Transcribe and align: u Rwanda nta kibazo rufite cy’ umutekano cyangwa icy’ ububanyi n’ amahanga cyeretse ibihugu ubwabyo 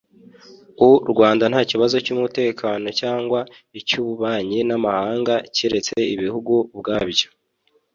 u 0.87 0.89
Rwanda 1.11 1.43
nta 1.51 1.61
kibazo 1.69 1.93
rufite 1.95 2.05
cy’ 2.09 2.15
umutekano 2.17 2.87
cyangwa 3.01 3.39
icy’ 3.79 3.93
ububanyi 4.01 4.59
n’ 4.67 4.71
amahanga 4.77 5.33
cyeretse 5.55 5.97
ibihugu 6.13 6.53
ubwabyo 6.75 7.27